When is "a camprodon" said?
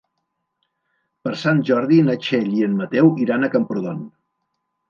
3.45-4.05